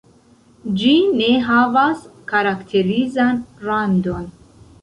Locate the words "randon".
3.69-4.29